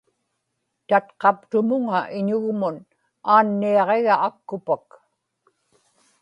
[0.87, 2.75] tatqaptumuŋa iñugmun
[3.33, 4.87] aanniaġiga akkupak